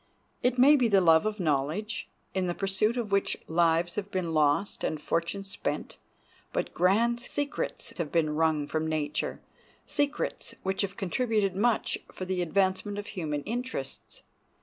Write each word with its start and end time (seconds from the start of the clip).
It 0.41 0.57
may 0.57 0.75
be 0.75 0.87
the 0.87 0.99
love 0.99 1.27
of 1.27 1.39
knowledge, 1.39 2.09
in 2.33 2.47
the 2.47 2.55
pursuit 2.55 2.97
of 2.97 3.11
which 3.11 3.37
lives 3.47 3.93
have 3.93 4.09
been 4.09 4.33
lost 4.33 4.83
and 4.83 4.99
fortunes 4.99 5.51
spent; 5.51 5.97
but 6.51 6.73
grand 6.73 7.19
secrets 7.19 7.95
have 7.99 8.11
been 8.11 8.35
wrung 8.35 8.65
from 8.65 8.87
nature—secrets 8.87 10.55
which 10.63 10.81
have 10.81 10.97
contributed 10.97 11.55
much 11.55 11.99
for 12.11 12.25
the 12.25 12.41
advancement 12.41 12.97
of 12.97 13.05
human 13.09 13.43
interests. 13.43 14.23